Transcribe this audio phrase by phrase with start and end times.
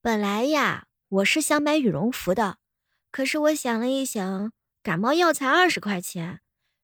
[0.00, 2.58] 本来呀，我是想买羽绒服的，
[3.10, 6.38] 可是我想了一想，感冒药才二十块钱，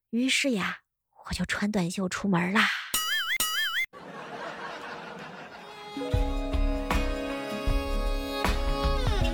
[0.09, 0.79] 于是呀，
[1.29, 2.67] 我就穿短袖出门啦。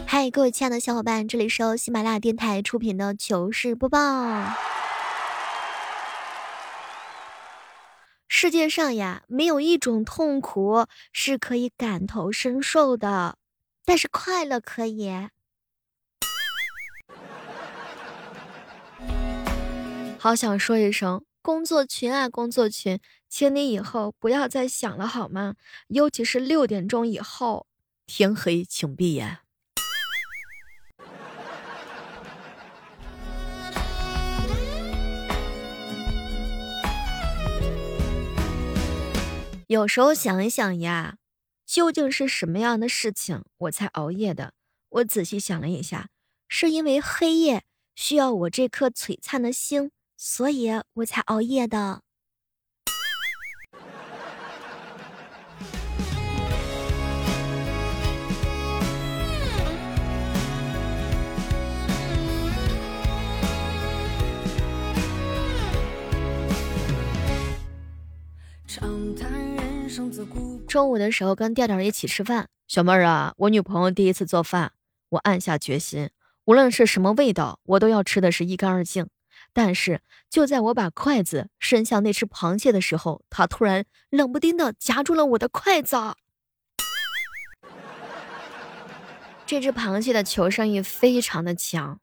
[0.06, 4.00] 嗨，各位亲爱的小伙伴，这里是由喜马拉雅电台出品的糗事播报。
[8.28, 13.40] 世界上呀，没有一种痛苦是可以感同身受的。
[13.92, 15.12] 但是快乐可以。
[20.18, 25.56] 好想说一声，工作群啊，工作群，请你以后不要再想了好吗？
[25.90, 27.68] 尤其是六点钟以后，
[28.08, 29.40] 天黑请闭眼。
[39.68, 41.18] 有时候想一想呀。
[41.72, 44.52] 究竟是什么样的事情我才熬夜的？
[44.90, 46.10] 我仔细想了一下，
[46.50, 47.64] 是因为黑夜
[47.96, 52.02] 需要我这颗璀璨的星，所以我才熬夜的。
[70.68, 74.72] 中午的时候跟调调一起吃饭，小妹儿啊，我女朋友第一次做饭，
[75.10, 76.10] 我暗下决心，
[76.46, 79.08] 无论是什么味道，我都要吃的是一干二净。
[79.54, 80.00] 但是
[80.30, 85.98] 就在我把筷子伸向那只螃蟹的时候，它突然冷不丁的夹住了我的筷子。
[89.46, 92.00] 这只螃蟹的求生欲非常的强。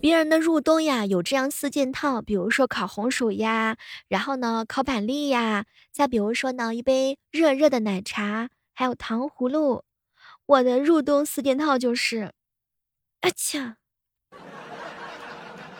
[0.00, 3.76] 别人的入冬呀，有这样四件套，比如说烤红薯呀，
[4.08, 9.84] 然后呢烤板栗呀，再比如说呢一杯热热的奶茶，还有糖葫芦。
[10.46, 12.32] 我的入冬四件套就是，
[13.20, 13.76] 啊切，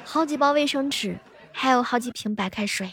[0.05, 1.21] 好几包卫生纸，
[1.53, 2.93] 还有好几瓶白开水。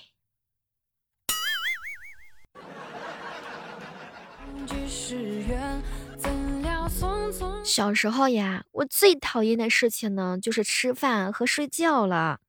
[7.63, 12.39] 小时候呀，我最讨厌的事情呢，就是吃饭和睡觉了。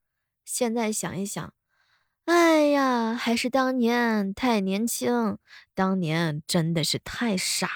[0.44, 1.52] 现在想一想，
[2.26, 5.38] 哎呀，还是当年太年轻，
[5.74, 7.70] 当年真的是太傻。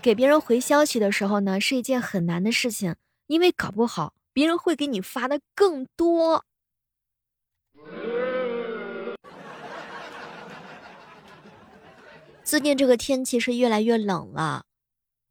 [0.00, 2.96] 给别人回消息的时候呢，是一件很难的事情，
[3.26, 6.46] 因为搞不好别人会给你发的更多。
[12.50, 14.64] 最近这个天气是越来越冷了，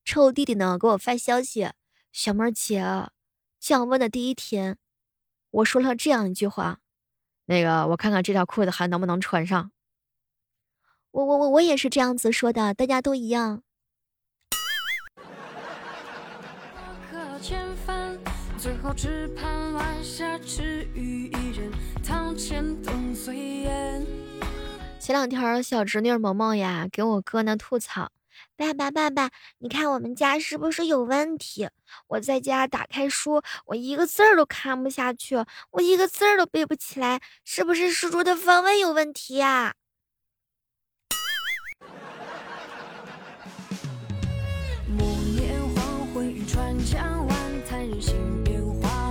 [0.06, 1.70] 臭弟弟呢给我发消息
[2.14, 3.10] ：“小妹儿姐，
[3.60, 4.78] 降温的第一天，
[5.52, 6.80] 我说了这样一句话，
[7.48, 9.72] 那个我看看这条裤子还能不能穿上。”
[11.12, 13.64] 我我我我也是这样子说的，大家都一样。
[18.58, 21.70] 最后只盼晚霞只余一人，
[22.02, 24.29] 堂前灯碎烟。
[25.10, 28.12] 前两天，小侄女萌萌呀给我哥呢吐槽
[28.56, 31.68] ：“爸爸，爸爸，你看我们家是不是有问题？
[32.10, 35.36] 我在家打开书，我一个字儿都看不下去，
[35.72, 39.74] 我一个字儿都背不起来，是不是书桌的方位有问题呀？”
[44.96, 45.04] 暮
[45.36, 47.36] 年黄昏，一川江晚，
[47.68, 49.09] 叹人心变化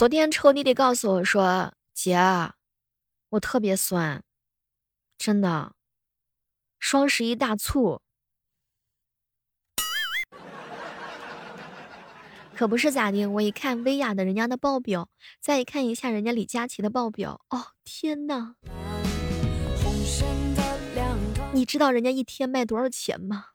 [0.00, 2.16] 昨天臭弟弟告诉我说：“姐，
[3.28, 4.22] 我特别酸，
[5.18, 5.74] 真的。
[6.78, 8.00] 双十一大促，
[12.56, 13.26] 可不是咋的。
[13.26, 18.54] 我一看薇娅的人家的报表，再一看一下人家李佳琦的报表，哦天呐！
[21.52, 23.48] 你知道人家一天卖多少钱吗？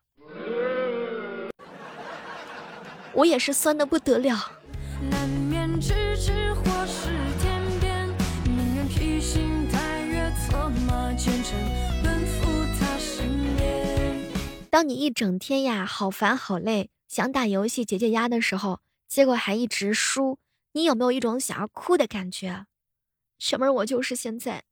[3.14, 4.52] 我也是酸的不得了。”
[14.70, 20.38] 当你一整天呀好烦好累，想打游戏解解压的时候，结果还一直输，
[20.74, 22.66] 你有没有一种想要哭的感觉？
[23.40, 24.64] 小妹儿，我就是现在。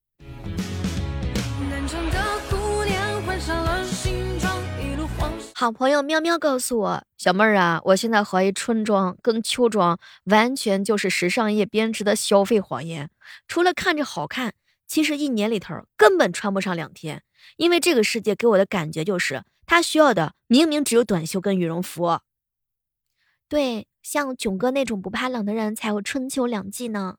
[5.55, 13.09] 好朋友喵喵告诉我，小妹儿啊，我现在怀疑春装跟秋装完全就是时尚业编织的消费谎言，
[13.47, 14.53] 除了看着好看。
[14.87, 17.23] 其实一年里头根本穿不上两天，
[17.57, 22.19] 因为这个世界给我的感觉就是，他需要的明明只有短袖跟羽绒服。
[23.47, 27.17] 对，像囧哥那种不怕冷的人才有春秋两季呢。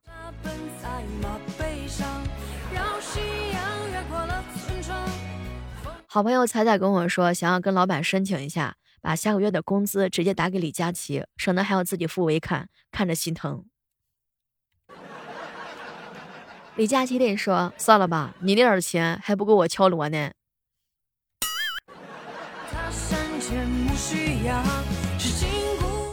[6.06, 13.64] 好朋友彩彩跟我说，想要跟老板申请一下，把下个月的工资直接打给李佳琦，省得还要自己付尾款，看着心疼。
[16.76, 20.30] 李佳琦得说，算了吧，你那点钱还不够我敲锣呢。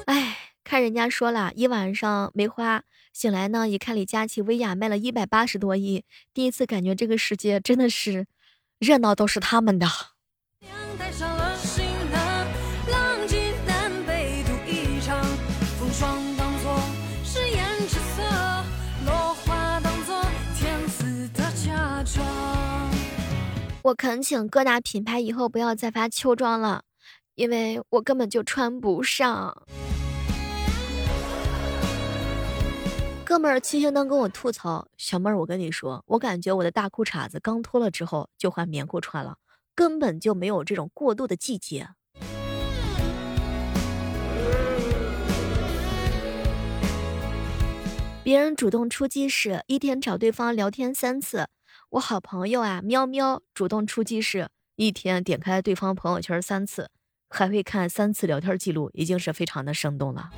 [0.06, 6.04] 哎，看人家说了一晚上没花，醒来呢，一看李佳琦薇娅卖了一百八十多亿，
[6.34, 8.28] 第一次感觉这个世界真的是。
[8.80, 9.88] 热闹都是他们的。
[23.84, 26.84] 我恳请各大品牌以后不要再发秋装了，
[27.34, 29.66] 因为我根本就穿不上。
[33.26, 39.38] 哥们儿，七星灯跟我吐槽，小妹儿，我跟你说，我感觉我的大裤衩子刚脱了之后就换棉裤穿了，
[39.74, 41.88] 根本就没有这种过渡的季节。
[48.24, 51.46] 别人主动出击时，一天找对方聊天三次；
[51.92, 54.48] 我好朋友啊，喵喵主动出击时，
[54.78, 56.90] 一天点开对方朋友圈三次，
[57.28, 60.30] 还会看三次聊天记录，已经是非常的生动了。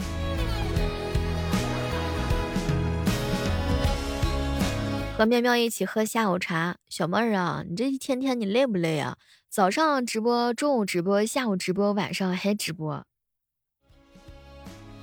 [5.16, 9.16] 和喵喵一起喝下午茶，小妹儿啊，你这一天天你累不累啊？
[9.48, 13.06] 早上直播，中午直播，下午直播，晚上还直播，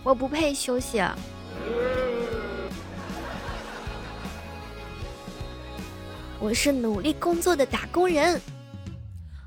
[0.03, 1.01] 我不配休息。
[6.41, 8.41] 我是努力工作的打工人。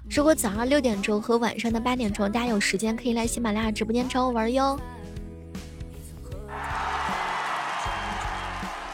[0.07, 4.79] 如果早上六点钟和晚上的八点钟大家有时间，可以来喜马拉雅直播间找我玩哟。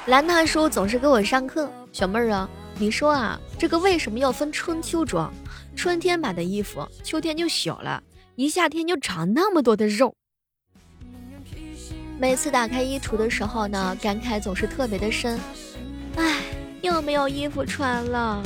[0.06, 5.32] 蓝大叔总是给我上课，小妹儿啊，你说啊，这个为什么要分春秋装？
[5.76, 8.02] 春天买的衣服，秋天就小了，
[8.36, 10.16] 一夏天就长那么多的肉。
[12.18, 15.38] 每次打开衣橱的时候呢，感慨总是特别的深，
[16.16, 16.38] 唉，
[16.82, 18.42] 又没有衣服穿了。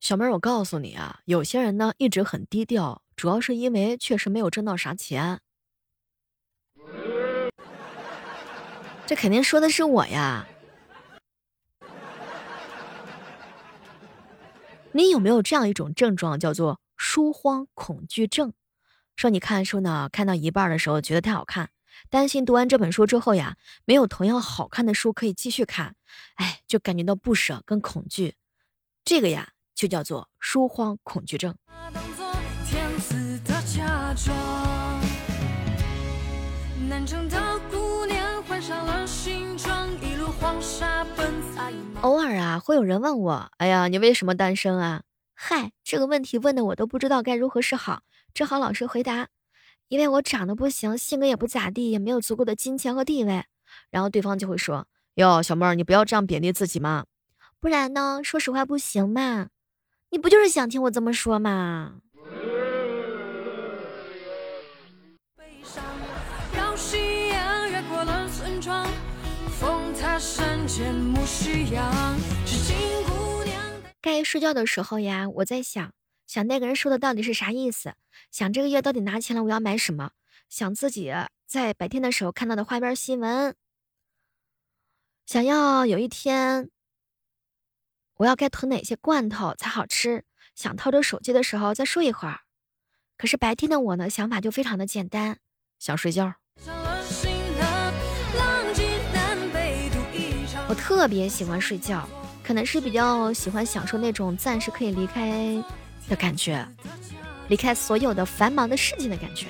[0.00, 5.40] 小妹儿，我告诉你啊，有些人呢一直很低调，主要是因为确实没有挣到啥钱。
[9.04, 10.46] 这肯定说的是我呀。
[14.92, 18.54] 你有没有这样一种症状，叫做书荒恐惧症？
[19.16, 21.68] 说你看书呢，看到一半的时候觉得太好看，
[22.08, 25.94] 担心读完这本书之后呀，没有同样好看的书可以继续看，
[26.36, 28.36] 哎，就感觉到不舍跟恐惧。
[29.04, 29.50] 这个呀。
[29.72, 31.56] 就叫做书荒恐惧症。
[42.02, 45.02] 偶尔啊，会有人问我：“哎呀，你为什么单身啊？”
[45.34, 48.02] 嗨，这个问题问的我都不知道该如何是好，
[48.34, 49.28] 只好老实回答
[49.88, 53.44] ：“因为我长得不行，性格也不咋地，也没有足够的金钱和地位。”
[53.90, 54.86] 然后对方就会说
[55.16, 57.06] ：“哟，小妹儿，你不要这样贬低自己嘛，
[57.58, 58.20] 不然呢？
[58.22, 59.48] 说实话不行嘛。”
[60.12, 61.38] 你不就是想听我这么说
[74.00, 75.92] 该睡觉的时候呀，我在想，
[76.26, 77.94] 想那个人说的到底是啥意思？
[78.30, 80.12] 想这个月到底拿钱了，我要买什么？
[80.48, 81.12] 想自己
[81.46, 83.56] 在白天的时候看到的花边新闻，
[85.26, 86.70] 想要有一天。
[88.18, 90.24] 我要该囤哪些罐头才好吃？
[90.54, 92.40] 想掏出手机的时候再睡一会儿。
[93.16, 95.38] 可是白天的我呢，想法就非常的简单，
[95.78, 96.34] 想睡觉。
[100.90, 102.06] 特别喜欢睡觉，
[102.44, 105.64] 可能是比较喜欢享受那种暂时可以离开
[106.08, 106.66] 的感觉，
[107.48, 109.46] 离开所有的繁忙的事情的感觉。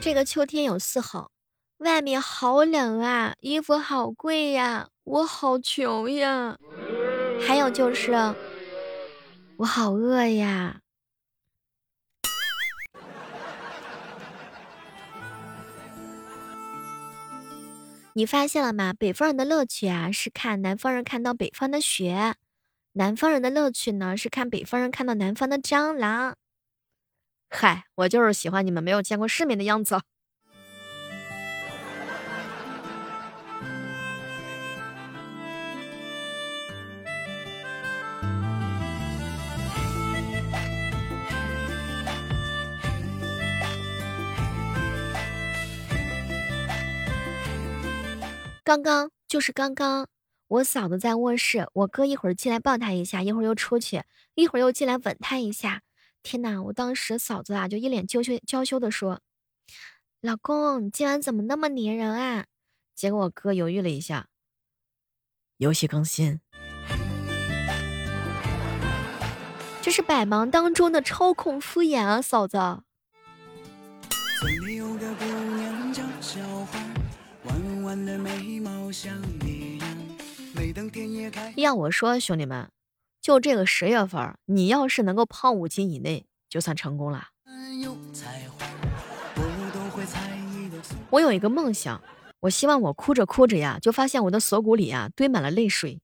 [0.00, 1.30] 这个秋天有四好，
[1.78, 6.56] 外面好冷啊，衣服好贵呀，我好穷呀。
[7.46, 8.12] 还有就是，
[9.56, 10.80] 我好饿呀。
[18.16, 18.92] 你发现了吗？
[18.92, 22.34] 北方人的乐趣啊，是看南方人看到北方的雪；
[22.92, 26.36] 南方人的乐趣呢，是看北方人看到南方的蟑螂。
[27.50, 30.00] 嗨，我就是喜欢你们没有见过世面的样子。
[48.64, 50.08] 刚刚就是刚刚，
[50.48, 54.04] 我嫂子在卧室，我哥一会儿进来抱她一下，一会儿又出去，
[54.36, 55.82] 一会儿又进来吻她一下。
[56.22, 56.62] 天哪！
[56.62, 59.20] 我当时嫂子啊，就一脸娇羞娇羞的说
[60.22, 62.46] ：“老公，你今晚怎么那么粘人啊？”
[62.96, 64.28] 结果我哥犹豫了一下，
[65.58, 66.40] 游戏更新，
[69.82, 72.56] 这是百忙当中的抽空敷衍啊，嫂子。
[81.56, 82.68] 要我说，兄弟们。
[83.20, 87.28] 就这个十月份，你要是能够胖五斤以内，就算成功了。
[91.10, 92.02] 我有一个梦想，
[92.40, 96.00] 我希望我哭着哭着呀，就发现我的锁骨里呀堆满了泪水。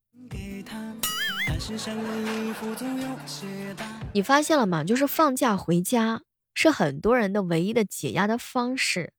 [4.12, 4.82] 你发现了吗？
[4.82, 6.22] 就是放假回家
[6.54, 9.12] 是很多人的唯一的解压的方式，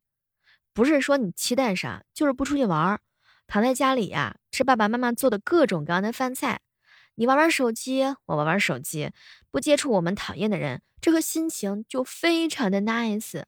[0.73, 3.01] 不是说你期待啥，就是不出去玩儿，
[3.47, 6.61] 躺在家里呀，吃爸爸妈妈做的各种各样的饭菜。
[7.15, 9.11] 你玩玩手机，我玩玩手机，
[9.51, 13.43] 不接触我们讨厌的人，这个心情就非常的 nice。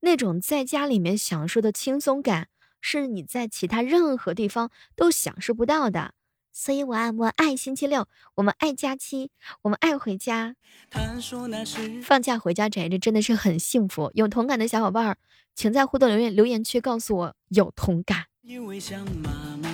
[0.00, 2.48] 那种在家里面享受的轻松感，
[2.80, 6.14] 是你在其他任何地方都享受不到的。
[6.52, 9.30] 所以，我爱我爱星期六，我们爱假期，
[9.62, 10.54] 我们爱回家。
[12.02, 14.10] 放假回家宅着真的是很幸福。
[14.14, 15.16] 有同感的小伙伴儿，
[15.54, 18.24] 请在互动留言留言区告诉我有同感。
[18.42, 19.30] 因为想妈
[19.62, 19.68] 妈，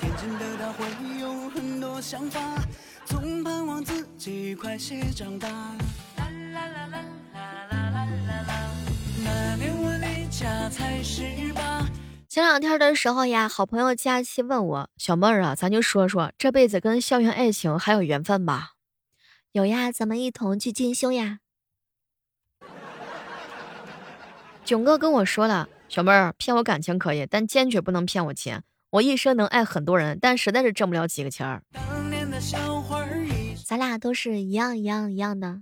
[0.00, 0.86] 天真的他会
[1.20, 2.40] 有很多想法。
[3.06, 5.48] 总盼望自己快些长大。
[12.28, 18.72] 前两天的时候呀，好朋友佳期问我：“小妹儿啊，咱就说说这辈子跟校园爱情还有缘分吧？”
[19.52, 21.38] 有呀，咱们一同去进修呀。
[24.66, 28.64] 囧哥跟我说了：“小妹儿骗我感情可以，但坚决不能骗我钱。
[28.90, 31.62] 我一生能爱很多人，但实在是挣不了几个钱儿。”
[33.64, 35.60] 咱俩都是一样一样一样的。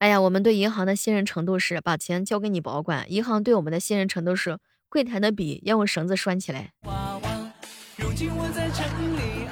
[0.00, 6.72] 哎呀，我们对银行的信任程度是把钱交给你保管，银行对我们的信任程度是柜台的笔要用绳子拴起来。
[7.96, 8.84] 如今我在城
[9.16, 9.43] 里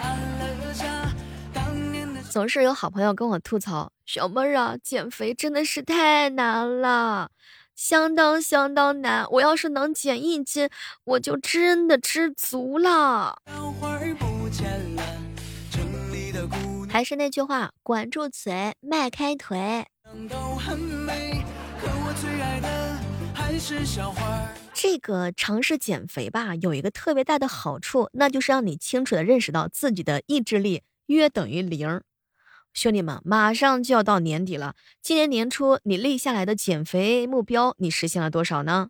[2.33, 7.29] 总是有好朋友跟我吐槽，小妹儿啊，减肥真的是太难了。
[7.75, 10.71] 相当相当难，我要是能减一斤，
[11.05, 13.37] 我就真的知足了。
[16.89, 19.85] 还是那句话，管住嘴，迈开腿。
[24.73, 32.01] 这个尝试减肥吧，有一个特别大的好处，那就是让你清楚的认识到自己的意志力约等于零。
[32.75, 34.75] 兄弟们，马上就要到年底了。
[35.03, 38.89] 今年年初你立下来的减肥目标，你实现了多少呢？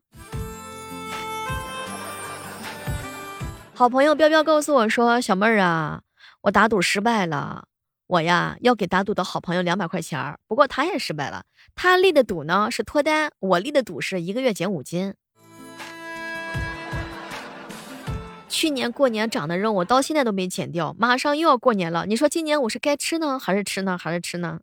[3.75, 6.03] 好朋友彪彪告诉我说：“小妹儿啊，
[6.43, 7.67] 我打赌失败了。
[8.07, 11.45] 我呀要给打赌的好朋友两百块钱儿不过他也失败了。
[11.75, 15.15] 他立的赌呢是脱单，我立的赌是一个月减五斤。”
[18.53, 20.95] 去年过年长的肉，我到现在都没减掉。
[20.99, 24.61] 马上又要过年了，你说今年我是该吃呢，还是吃呢，还是吃呢？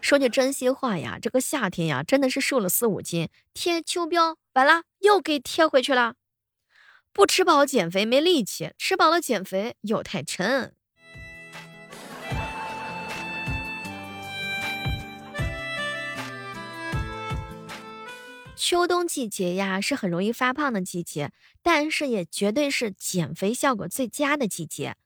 [0.00, 3.28] 说句真心话呀，这个夏天呀，真的是瘦了四五斤。
[3.52, 6.14] 贴秋膘，完了又给贴回去了。
[7.12, 10.72] 不吃饱减肥没力气，吃饱了减肥又太沉。
[18.58, 21.30] 秋冬季节呀，是很容易发胖的季节，
[21.62, 24.96] 但是也绝对是减肥效果最佳的季节。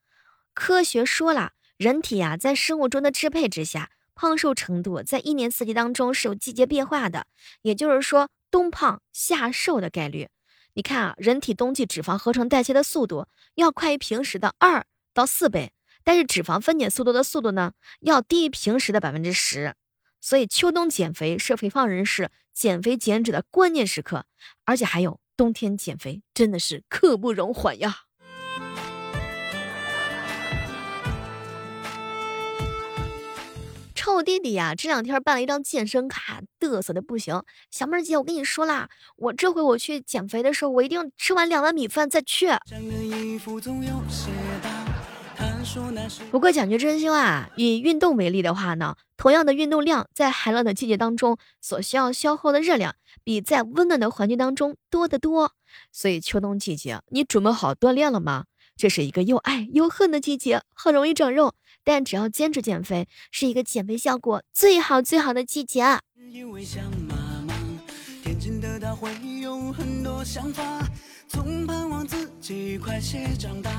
[0.55, 7.27] 科学说了，人体呀，在生物钟的支配之下，胖瘦程度在一年四季当中是有季节变化的。
[7.61, 10.31] 也就是说，冬胖夏瘦的概率，
[10.73, 19.75] 你看啊，人体冬季脂肪合成代谢的速度要快于平时的二到四倍，但是脂肪分解速度的速度呢，要低于平时的百分之十。
[20.23, 24.25] 所以秋冬减肥是肥胖人士减肥减脂的关键时刻，
[24.65, 28.05] 而且还有冬天减肥真的是刻不容缓呀。
[33.95, 37.43] 臭弟弟呀，这两天办了一张健身卡，嘚瑟的不行。
[37.71, 42.49] 小妹儿姐，我跟你说啦，我这回我去减肥的时候，我一定吃完两碗米饭再去。
[46.31, 52.95] 不过讲句真心话，以运动为例的话呢，同样的运动量，在寒冷的季节当中所需要消耗的热量，
[53.25, 55.53] 比在温暖的环境当中多得多。
[55.91, 58.45] 所以秋冬季节，你准备好锻炼了吗？
[58.77, 61.55] 这是一个又爱又恨的季节，很容易长肉。
[61.85, 65.99] 但只要坚持减肥，是一个减肥效果最好最好的季节。
[66.31, 67.15] 因为像妈
[67.47, 67.55] 妈
[68.23, 70.63] 天真的他会有很多想法，
[71.29, 73.71] 总盼望自己快些长大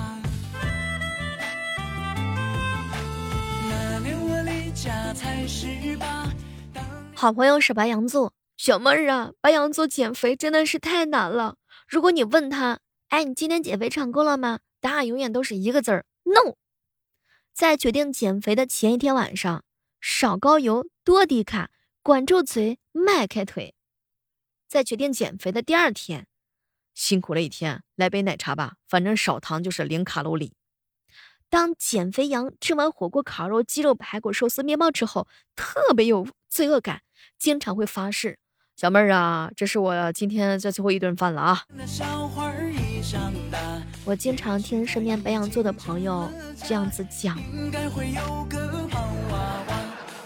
[7.15, 11.55] 好朋友是白羊座，小妹儿啊，白羊座减肥真的是太难了。
[11.87, 12.79] 如果你问他，
[13.09, 14.59] 哎，你今天减肥成功了吗？
[14.81, 16.55] 答案永远都是一个字儿：no。
[17.53, 19.63] 在决定减肥的前一天晚上，
[20.01, 23.73] 少高油多低卡，管住嘴，迈开腿。
[24.67, 26.27] 在决定减肥的第二天，
[26.93, 30.55] 辛苦了一天，来杯奶茶吧，反正少糖就是零卡路里。
[31.53, 37.01] 当减肥羊吃完火锅、烤肉、鸡肉、排骨、寿司、面包之后，特别有罪恶感，
[37.37, 38.39] 经常会发誓
[38.75, 41.61] ：“小妹儿啊，这是我今天这最后一顿饭了啊。”
[44.03, 47.37] 我经常听身边白羊座的朋友这样子讲。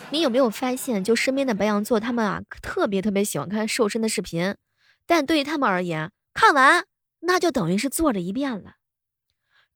[0.10, 4.56] 你有没有发现，就身边的白羊座，他们啊特别特别喜欢看瘦身的视频，
[5.06, 6.86] 但对于他们而言，看完
[7.20, 8.76] 那就等于是做了一遍了。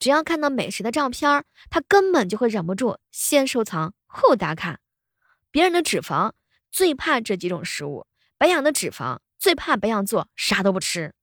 [0.01, 4.79] 只要看到美食的照片，他根本就会忍不住先收藏后打卡。
[5.51, 6.31] 别人的脂肪
[6.71, 11.13] 最怕这几种食物，白羊的脂肪最怕白羊座啥都不吃。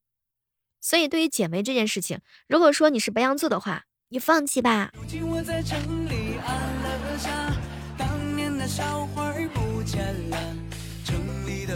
[0.80, 4.92] 所以，对于减肥这件事情，如果说你是白羊座的话，你放弃吧。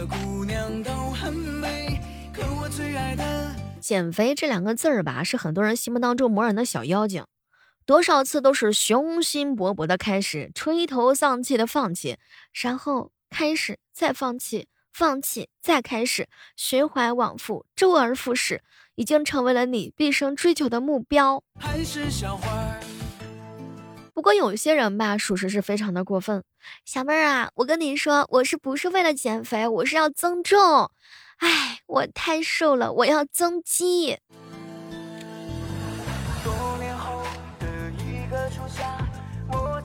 [0.09, 1.99] 姑娘都很美，
[2.33, 7.25] 可我最爱的减肥这两个字儿吧，是很多人心目当中磨人的小妖精，
[7.85, 12.17] 多少次都是雄心勃勃的开始，垂头丧气的放弃，
[12.53, 18.63] 然后开始再放弃，放弃再开始，循环往复，周而复始。
[18.95, 21.43] 已经成为了你毕生追求的目标。
[24.13, 26.43] 不过有些人吧，属实是非常的过分。
[26.85, 29.67] 小妹儿啊，我跟你说，我是不是为了减肥？
[29.67, 30.91] 我是要增重。
[31.37, 34.17] 哎，我太瘦了，我要增肌。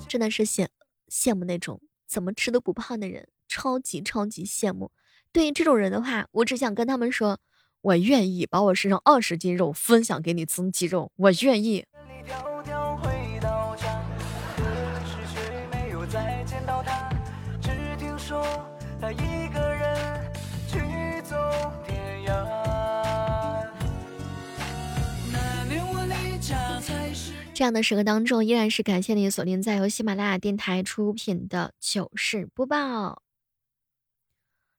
[0.08, 0.66] 真的是羡
[1.10, 4.90] 羡慕那种怎么吃都不胖的人，超级超级羡慕。
[5.32, 7.38] 对于这种人的话，我只想跟他们说。
[7.80, 11.84] 我愿意把我身上二十斤肉分享给你增肌肉，我愿意。
[27.58, 33.24] 这样的时刻当中，依然是感谢你锁定在由喜马拉雅电台出品的糗事播报。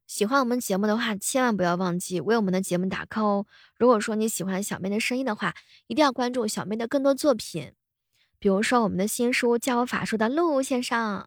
[0.08, 3.46] 喜欢我们节目的话，千万不要忘记为我们的节目打 call 哦。
[3.76, 5.54] 如果说你喜欢小妹的声音的话，
[5.88, 7.74] 一定要关注小妹的更多作品，
[8.40, 11.24] 比如说我们的新书《教我法术的陆先生》。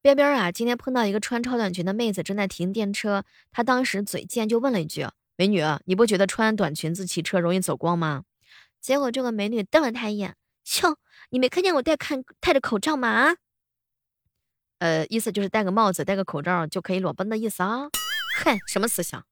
[0.00, 5.06] 边边啊，今天碰到一个穿超短裙的妹子正在停电车，她当时嘴贱就问了一句
[5.40, 8.24] ：“美女，你不觉得穿短裙子骑车容易走光吗？”
[8.78, 10.36] 结果这个美女瞪了他一眼
[10.82, 10.98] ：“哟，
[11.30, 13.36] 你没看见我戴看戴着口罩吗？”
[14.80, 17.88] 呃，意思就是戴个帽子、戴个口罩就可以裸奔的意思啊！
[18.44, 19.24] 哼，什么思想？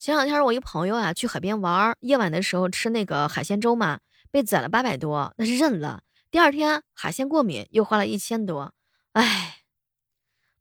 [0.00, 4.00] 前两天我一朋友啊去海边玩，夜晚的时候吃那个海鲜粥嘛，
[4.32, 6.02] 被宰了八百多，那是认了。
[6.32, 8.74] 第二天海鲜过敏，又花了一千多，
[9.12, 9.53] 唉。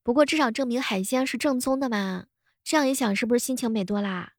[0.03, 2.25] 不过至少证明海鲜是正宗的嘛，
[2.61, 4.33] 这样一想，是不是心情美多啦？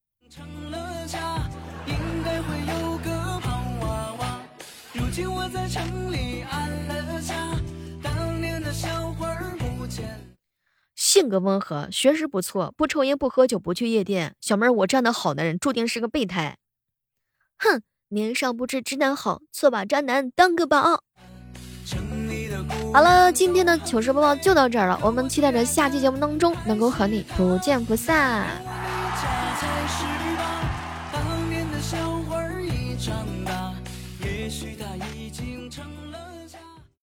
[10.95, 14.35] 性格温和，学识不错，不抽烟不喝酒不去夜店。
[14.41, 16.59] 小妹儿，我这样的好男人注定是个备胎。
[17.57, 21.04] 哼，年少不知直男好，错把渣男当个宝。
[22.93, 28.47] 好了，今天的糗事播报就到这儿了，我们期待着下期节目当中能够和你不见不散。